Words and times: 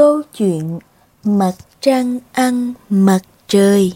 Câu 0.00 0.22
chuyện 0.36 0.78
Mặt 1.24 1.52
trăng 1.80 2.18
ăn 2.32 2.74
mặt 2.90 3.20
trời 3.48 3.92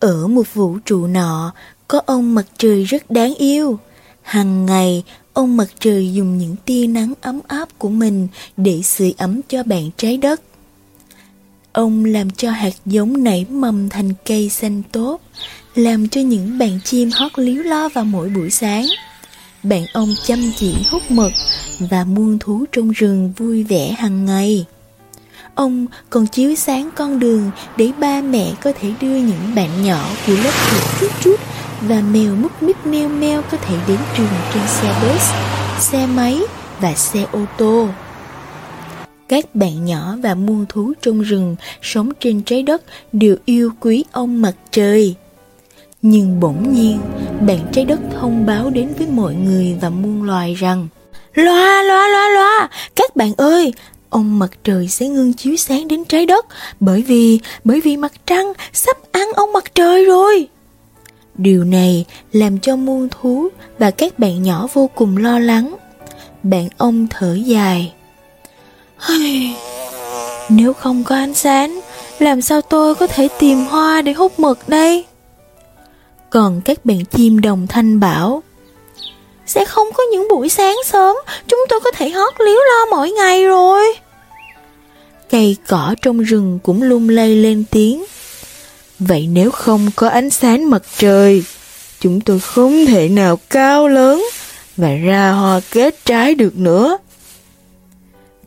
Ở 0.00 0.26
một 0.26 0.54
vũ 0.54 0.78
trụ 0.84 1.06
nọ, 1.06 1.52
có 1.88 2.00
ông 2.06 2.34
mặt 2.34 2.46
trời 2.58 2.84
rất 2.84 3.10
đáng 3.10 3.34
yêu. 3.34 3.78
Hằng 4.22 4.66
ngày, 4.66 5.04
ông 5.32 5.56
mặt 5.56 5.66
trời 5.78 6.12
dùng 6.14 6.38
những 6.38 6.56
tia 6.64 6.86
nắng 6.86 7.12
ấm 7.20 7.40
áp 7.48 7.68
của 7.78 7.88
mình 7.88 8.28
để 8.56 8.82
sưởi 8.82 9.14
ấm 9.18 9.40
cho 9.48 9.62
bạn 9.62 9.90
trái 9.96 10.16
đất. 10.16 10.40
Ông 11.72 12.04
làm 12.04 12.30
cho 12.30 12.50
hạt 12.50 12.74
giống 12.86 13.24
nảy 13.24 13.46
mầm 13.50 13.88
thành 13.88 14.12
cây 14.24 14.48
xanh 14.48 14.82
tốt, 14.92 15.20
làm 15.74 16.08
cho 16.08 16.20
những 16.20 16.58
bạn 16.58 16.80
chim 16.84 17.10
hót 17.14 17.38
líu 17.38 17.62
lo 17.62 17.88
vào 17.88 18.04
mỗi 18.04 18.28
buổi 18.28 18.50
sáng. 18.50 18.86
Bạn 19.62 19.84
ông 19.92 20.14
chăm 20.24 20.52
chỉ 20.56 20.74
hút 20.90 21.10
mật 21.10 21.30
và 21.78 22.04
muôn 22.04 22.38
thú 22.38 22.64
trong 22.72 22.90
rừng 22.90 23.32
vui 23.36 23.62
vẻ 23.62 23.94
hàng 23.98 24.24
ngày. 24.24 24.66
Ông 25.54 25.86
còn 26.10 26.26
chiếu 26.26 26.54
sáng 26.54 26.90
con 26.94 27.18
đường 27.18 27.50
để 27.76 27.90
ba 27.98 28.20
mẹ 28.22 28.52
có 28.62 28.72
thể 28.80 28.92
đưa 29.00 29.16
những 29.16 29.54
bạn 29.54 29.82
nhỏ 29.82 30.08
của 30.26 30.32
lớp 30.32 30.52
chuột 30.70 31.00
chút 31.00 31.10
chút 31.20 31.40
và 31.80 32.02
mèo 32.12 32.34
mút 32.34 32.62
mít 32.62 32.86
meo 32.86 33.08
meo 33.08 33.42
có 33.42 33.56
thể 33.56 33.76
đến 33.88 33.98
trường 34.16 34.26
trên 34.54 34.62
xe 34.66 34.94
bus, 35.02 35.30
xe 35.78 36.06
máy 36.06 36.40
và 36.80 36.94
xe 36.94 37.26
ô 37.32 37.40
tô. 37.58 37.88
Các 39.28 39.54
bạn 39.54 39.84
nhỏ 39.84 40.16
và 40.22 40.34
muôn 40.34 40.66
thú 40.68 40.92
trong 41.00 41.20
rừng 41.20 41.56
sống 41.82 42.12
trên 42.20 42.42
trái 42.42 42.62
đất 42.62 42.82
đều 43.12 43.36
yêu 43.44 43.70
quý 43.80 44.04
ông 44.12 44.42
mặt 44.42 44.54
trời. 44.70 45.14
Nhưng 46.02 46.40
bỗng 46.40 46.74
nhiên, 46.74 46.98
bạn 47.46 47.58
trái 47.72 47.84
đất 47.84 48.00
thông 48.20 48.46
báo 48.46 48.70
đến 48.70 48.88
với 48.98 49.06
mọi 49.06 49.34
người 49.34 49.76
và 49.80 49.90
muôn 49.90 50.22
loài 50.22 50.54
rằng 50.54 50.88
Loa, 51.34 51.82
loa, 51.82 52.08
loa, 52.08 52.28
loa, 52.28 52.68
các 52.94 53.16
bạn 53.16 53.32
ơi, 53.36 53.72
ông 54.10 54.38
mặt 54.38 54.50
trời 54.64 54.88
sẽ 54.88 55.08
ngưng 55.08 55.32
chiếu 55.32 55.56
sáng 55.56 55.88
đến 55.88 56.04
trái 56.04 56.26
đất 56.26 56.46
bởi 56.80 57.02
vì, 57.02 57.38
bởi 57.64 57.80
vì 57.80 57.96
mặt 57.96 58.12
trăng 58.26 58.52
sắp 58.72 58.96
ăn 59.12 59.28
ông 59.36 59.52
mặt 59.52 59.74
trời 59.74 60.04
rồi. 60.04 60.48
Điều 61.34 61.64
này 61.64 62.04
làm 62.32 62.58
cho 62.58 62.76
muôn 62.76 63.08
thú 63.08 63.48
và 63.78 63.90
các 63.90 64.18
bạn 64.18 64.42
nhỏ 64.42 64.66
vô 64.72 64.90
cùng 64.94 65.16
lo 65.16 65.38
lắng. 65.38 65.76
Bạn 66.42 66.68
ông 66.76 67.06
thở 67.10 67.34
dài. 67.34 67.92
Nếu 70.48 70.72
không 70.72 71.04
có 71.04 71.14
ánh 71.14 71.34
sáng, 71.34 71.80
làm 72.18 72.40
sao 72.40 72.60
tôi 72.60 72.94
có 72.94 73.06
thể 73.06 73.28
tìm 73.38 73.64
hoa 73.64 74.02
để 74.02 74.12
hút 74.12 74.38
mật 74.40 74.68
đây? 74.68 75.04
Còn 76.30 76.60
các 76.64 76.84
bạn 76.84 77.04
chim 77.04 77.40
đồng 77.40 77.66
thanh 77.66 78.00
bảo 78.00 78.42
sẽ 79.46 79.64
không 79.64 79.86
có 79.94 80.02
những 80.12 80.28
buổi 80.30 80.48
sáng 80.48 80.76
sớm 80.84 81.16
Chúng 81.48 81.64
tôi 81.68 81.80
có 81.80 81.90
thể 81.90 82.10
hót 82.10 82.34
líu 82.38 82.56
lo 82.56 82.86
mỗi 82.90 83.10
ngày 83.10 83.44
rồi. 83.44 83.94
Cây 85.30 85.56
cỏ 85.68 85.94
trong 86.02 86.20
rừng 86.20 86.58
cũng 86.62 86.82
lung 86.82 87.08
lay 87.08 87.36
lên 87.36 87.64
tiếng. 87.70 88.04
Vậy 88.98 89.28
nếu 89.32 89.50
không 89.50 89.90
có 89.96 90.08
ánh 90.08 90.30
sáng 90.30 90.70
mặt 90.70 90.82
trời 90.98 91.44
Chúng 92.00 92.20
tôi 92.20 92.40
không 92.40 92.86
thể 92.86 93.08
nào 93.08 93.38
cao 93.50 93.88
lớn 93.88 94.24
Và 94.76 94.94
ra 94.94 95.30
hoa 95.30 95.60
kết 95.70 96.04
trái 96.04 96.34
được 96.34 96.56
nữa. 96.56 96.98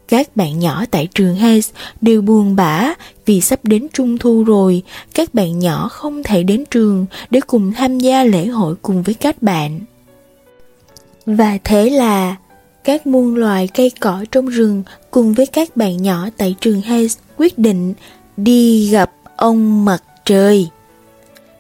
Các 0.08 0.36
bạn 0.36 0.60
nhỏ 0.60 0.86
tại 0.92 1.08
trường 1.16 1.36
Hayes 1.36 1.70
đều 2.02 2.22
buồn 2.22 2.56
bã 2.56 2.94
vì 3.26 3.42
sắp 3.42 3.60
đến 3.64 3.88
trung 3.94 4.18
thu 4.18 4.44
rồi, 4.44 4.84
các 5.14 5.34
bạn 5.34 5.60
nhỏ 5.60 5.90
không 5.90 6.24
thể 6.24 6.44
đến 6.44 6.64
trường 6.72 7.06
để 7.30 7.40
cùng 7.48 7.72
tham 7.72 8.00
gia 8.00 8.24
lễ 8.24 8.46
hội 8.46 8.76
cùng 8.82 9.04
với 9.04 9.14
các 9.14 9.44
bạn. 9.44 9.80
Và 11.28 11.58
thế 11.64 11.90
là 11.90 12.36
các 12.84 13.08
muôn 13.08 13.36
loài 13.36 13.70
cây 13.74 13.92
cỏ 14.00 14.26
trong 14.32 14.48
rừng 14.48 14.84
cùng 15.12 15.34
với 15.34 15.46
các 15.46 15.78
bạn 15.78 16.04
nhỏ 16.04 16.28
tại 16.38 16.56
trường 16.62 16.82
Hayes 16.82 17.18
quyết 17.38 17.58
định 17.58 17.94
đi 18.38 18.90
gặp 18.92 19.12
ông 19.36 19.86
mặt 19.86 20.04
trời. 20.26 20.70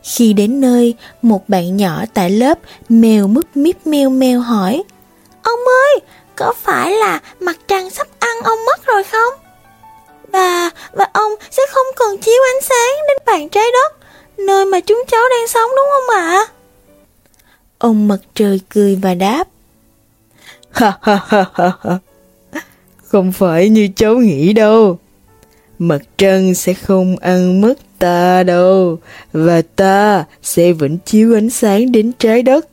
Khi 0.04 0.34
đến 0.34 0.62
nơi, 0.62 0.94
một 1.22 1.50
bạn 1.50 1.78
nhỏ 1.78 2.06
tại 2.14 2.30
lớp 2.30 2.60
mèo 2.90 3.28
mứt 3.28 3.58
míp 3.58 3.88
meo 3.88 4.10
meo 4.10 4.40
hỏi 4.40 4.84
Ông 5.42 5.60
ơi, 5.60 6.00
có 6.36 6.54
phải 6.64 6.92
là 6.92 7.20
mặt 7.40 7.58
trăng 7.68 7.90
sắp 7.90 8.08
ăn 8.20 8.38
ông 8.44 8.66
mất 8.66 8.86
rồi 8.86 9.04
không? 9.04 9.34
Và, 10.32 10.70
và 10.92 11.06
ông 11.14 11.32
sẽ 11.52 11.64
không 11.72 11.86
còn 11.96 12.18
chiếu 12.18 12.42
ánh 12.56 12.62
sáng 12.62 12.96
đến 13.08 13.18
bàn 13.26 13.50
trái 13.50 13.66
đất, 13.72 13.94
nơi 14.38 14.66
mà 14.66 14.80
chúng 14.80 15.04
cháu 15.08 15.22
đang 15.30 15.48
sống 15.48 15.70
đúng 15.76 15.88
không 15.92 16.16
ạ? 16.16 16.46
Ông 17.78 18.08
mặt 18.08 18.20
trời 18.36 18.62
cười 18.70 19.00
và 19.02 19.14
đáp. 19.14 19.48
Ha 20.78 20.98
ha 21.02 21.20
ha 21.28 21.46
ha 21.54 21.72
ha. 21.82 22.00
Không 23.04 23.32
phải 23.32 23.70
như 23.70 23.90
cháu 23.96 24.16
nghĩ 24.16 24.54
đâu. 24.54 25.00
Mặt 25.80 26.02
trăng 26.18 26.56
sẽ 26.56 26.74
không 26.74 27.18
ăn 27.18 27.62
mất 27.62 27.74
ta 28.00 28.44
đâu, 28.44 29.00
và 29.34 29.62
ta 29.76 30.26
sẽ 30.42 30.72
vẫn 30.72 30.98
chiếu 31.06 31.36
ánh 31.36 31.50
sáng 31.50 31.92
đến 31.92 32.12
trái 32.20 32.44
đất. 32.44 32.68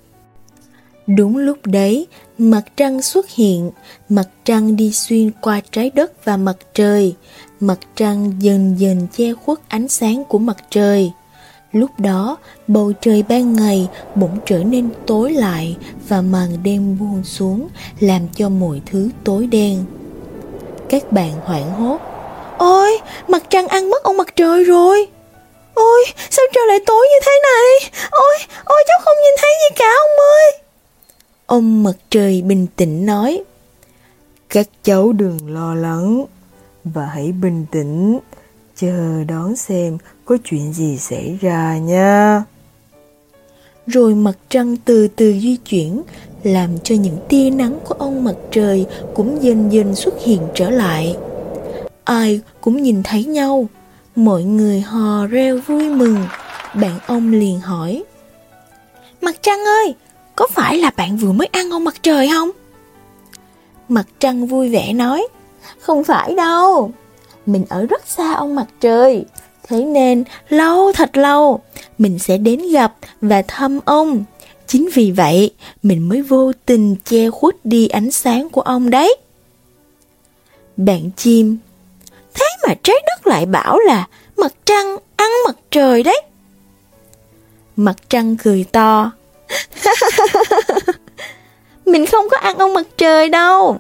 Đúng 1.07 1.37
lúc 1.37 1.59
đấy, 1.65 2.07
mặt 2.39 2.63
trăng 2.77 3.03
xuất 3.03 3.31
hiện, 3.31 3.71
mặt 4.09 4.29
trăng 4.45 4.77
đi 4.77 4.93
xuyên 4.93 5.31
qua 5.41 5.61
trái 5.73 5.91
đất 5.95 6.25
và 6.25 6.37
mặt 6.37 6.57
trời. 6.75 7.15
Mặt 7.61 7.79
trăng 7.97 8.33
dần 8.39 8.75
dần 8.79 9.07
che 9.17 9.35
khuất 9.35 9.59
ánh 9.69 9.89
sáng 9.89 10.25
của 10.25 10.39
mặt 10.39 10.57
trời. 10.71 11.13
Lúc 11.75 11.91
đó, 11.99 12.37
bầu 12.67 12.93
trời 13.01 13.25
ban 13.29 13.53
ngày 13.53 13.89
bỗng 14.15 14.39
trở 14.47 14.59
nên 14.59 14.89
tối 15.07 15.33
lại 15.33 15.77
và 16.09 16.21
màn 16.21 16.49
đêm 16.63 16.99
buông 16.99 17.25
xuống, 17.25 17.69
làm 18.01 18.23
cho 18.37 18.49
mọi 18.49 18.81
thứ 18.87 19.09
tối 19.25 19.47
đen. 19.47 19.85
Các 20.89 21.13
bạn 21.13 21.33
hoảng 21.45 21.71
hốt. 21.71 22.01
Ôi, 22.59 22.99
mặt 23.29 23.43
trăng 23.51 23.69
ăn 23.69 23.91
mất 23.91 24.03
ông 24.03 24.17
mặt 24.17 24.37
trời 24.37 24.65
rồi. 24.65 25.07
Ôi, 25.75 26.05
sao 26.31 26.45
trời 26.55 26.65
lại 26.69 26.79
tối 26.87 27.07
như 27.11 27.21
thế 27.27 27.33
này? 27.43 27.91
Ôi, 28.11 28.37
ôi 28.65 28.85
cháu 28.87 28.99
không 29.05 29.17
nhìn 29.25 29.35
thấy 29.39 29.51
gì 29.61 29.75
cả 29.77 29.85
ông 29.85 30.19
ơi. 30.41 30.61
Ông 31.47 31.83
mặt 31.83 31.95
trời 32.11 32.43
bình 32.43 32.67
tĩnh 32.77 33.07
nói 33.07 33.43
Các 34.49 34.67
cháu 34.83 35.13
đừng 35.13 35.55
lo 35.55 35.75
lắng 35.75 36.25
Và 36.85 37.07
hãy 37.07 37.33
bình 37.33 37.67
tĩnh 37.73 38.19
Chờ 38.85 39.25
đón 39.29 39.57
xem 39.57 39.99
có 40.25 40.37
chuyện 40.45 40.73
gì 40.73 40.99
xảy 40.99 41.39
ra 41.41 41.79
nha. 41.79 42.43
Rồi 43.87 44.15
mặt 44.15 44.35
trăng 44.49 44.77
từ 44.77 45.09
từ 45.09 45.33
di 45.33 45.57
chuyển 45.57 46.03
Làm 46.43 46.79
cho 46.85 46.95
những 46.95 47.17
tia 47.29 47.51
nắng 47.51 47.79
của 47.85 47.95
ông 47.99 48.25
mặt 48.25 48.35
trời 48.51 48.87
Cũng 49.15 49.43
dần 49.43 49.73
dần 49.73 49.95
xuất 49.95 50.15
hiện 50.23 50.41
trở 50.55 50.71
lại. 50.71 51.17
Ai 52.05 52.41
cũng 52.61 52.83
nhìn 52.83 53.03
thấy 53.03 53.25
nhau. 53.25 53.69
Mọi 54.17 54.43
người 54.43 54.81
hò 54.81 55.27
reo 55.27 55.59
vui 55.67 55.89
mừng. 55.89 56.17
Bạn 56.75 56.99
ông 57.07 57.33
liền 57.33 57.61
hỏi 57.61 58.05
Mặt 59.21 59.37
trăng 59.43 59.65
ơi 59.65 59.95
có 60.37 60.47
phải 60.51 60.79
là 60.79 60.91
bạn 60.97 61.17
vừa 61.17 61.33
mới 61.33 61.47
ăn 61.53 61.71
ông 61.71 61.85
mặt 61.85 61.95
trời 62.03 62.29
không? 62.33 62.51
Mặt 63.89 64.07
trăng 64.19 64.47
vui 64.47 64.69
vẻ 64.69 64.93
nói, 64.93 65.29
không 65.79 66.05
phải 66.05 66.35
đâu, 66.35 66.93
mình 67.47 67.65
ở 67.69 67.87
rất 67.87 68.07
xa 68.07 68.35
ông 68.35 68.55
mặt 68.55 68.67
trời, 68.81 69.25
thế 69.69 69.85
nên 69.85 70.25
lâu 70.49 70.93
thật 70.93 71.17
lâu 71.17 71.61
mình 71.99 72.19
sẽ 72.19 72.37
đến 72.37 72.61
gặp 72.73 72.95
và 73.21 73.43
thăm 73.49 73.81
ông. 73.85 74.25
Chính 74.67 74.89
vì 74.95 75.11
vậy 75.11 75.55
mình 75.83 76.09
mới 76.09 76.23
vô 76.23 76.53
tình 76.67 76.97
che 77.05 77.31
khuất 77.31 77.55
đi 77.65 77.89
ánh 77.89 78.11
sáng 78.11 78.49
của 78.49 78.61
ông 78.61 78.91
đấy. 78.91 79.17
Bạn 80.77 81.11
chim, 81.17 81.57
thế 82.35 82.47
mà 82.69 82.75
trái 82.83 82.97
đất 83.07 83.27
lại 83.27 83.47
bảo 83.47 83.79
là 83.79 84.09
mặt 84.37 84.53
trăng 84.65 84.97
ăn 85.17 85.31
mặt 85.47 85.57
trời 85.71 86.03
đấy. 86.03 86.23
Mặt 87.77 87.97
trăng 88.09 88.37
cười 88.37 88.65
to, 88.65 89.13
mình 91.87 92.07
không 92.07 92.29
có 92.31 92.37
ăn 92.37 92.59
ông 92.59 92.75
mặt 92.75 92.87
trời 92.97 93.29
đâu. 93.29 93.79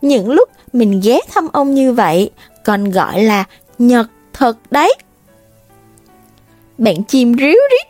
Những 0.00 0.30
lúc 0.30 0.48
mình 0.72 1.00
ghé 1.04 1.20
thăm 1.28 1.48
ông 1.52 1.74
như 1.74 1.92
vậy 1.92 2.30
còn 2.68 2.90
gọi 2.90 3.22
là 3.22 3.44
nhật 3.78 4.10
thật 4.32 4.58
đấy. 4.70 4.94
Bạn 6.78 7.04
chim 7.04 7.34
ríu 7.38 7.56
rít. 7.70 7.86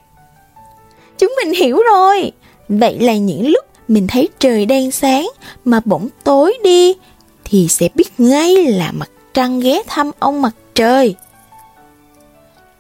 Chúng 1.19 1.35
mình 1.45 1.55
hiểu 1.55 1.79
rồi. 1.93 2.33
Vậy 2.69 2.99
là 3.01 3.17
những 3.17 3.49
lúc 3.49 3.65
mình 3.89 4.07
thấy 4.07 4.29
trời 4.39 4.67
đang 4.67 4.91
sáng 4.91 5.31
mà 5.65 5.81
bỗng 5.85 6.09
tối 6.25 6.59
đi 6.65 6.95
thì 7.45 7.69
sẽ 7.69 7.89
biết 7.95 8.21
ngay 8.21 8.57
là 8.67 8.93
mặt 8.93 9.11
trăng 9.35 9.61
ghé 9.61 9.83
thăm 9.87 10.11
ông 10.19 10.43
mặt 10.43 10.55
trời. 10.75 11.15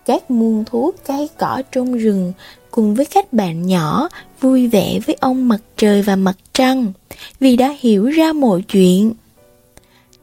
Các 0.06 0.30
muôn 0.30 0.64
thú 0.64 0.92
cây 1.06 1.28
cỏ 1.38 1.62
trong 1.72 1.98
rừng 1.98 2.32
cùng 2.70 2.94
với 2.94 3.06
các 3.06 3.32
bạn 3.32 3.66
nhỏ 3.66 4.08
vui 4.40 4.66
vẻ 4.66 4.98
với 5.06 5.16
ông 5.20 5.48
mặt 5.48 5.60
trời 5.76 6.02
và 6.02 6.16
mặt 6.16 6.36
trăng 6.52 6.92
vì 7.40 7.56
đã 7.56 7.74
hiểu 7.80 8.06
ra 8.06 8.32
mọi 8.32 8.62
chuyện. 8.62 9.12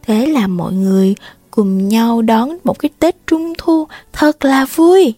Thế 0.07 0.25
là 0.25 0.47
mọi 0.47 0.73
người 0.73 1.15
cùng 1.55 1.87
nhau 1.87 2.21
đón 2.21 2.57
một 2.63 2.79
cái 2.79 2.89
Tết 2.99 3.15
Trung 3.27 3.53
Thu 3.57 3.87
thật 4.13 4.45
là 4.45 4.65
vui. 4.75 5.13